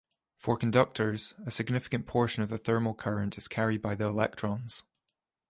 For 0.35 0.57
conductors, 0.57 1.35
a 1.45 1.51
significant 1.51 2.07
portion 2.07 2.41
of 2.41 2.49
the 2.49 2.57
thermal 2.57 2.95
current 2.95 3.37
is 3.37 3.47
carried 3.47 3.83
by 3.83 3.93
the 3.93 4.07
electrons. 4.07 4.83